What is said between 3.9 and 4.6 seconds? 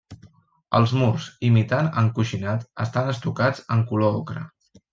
color ocre.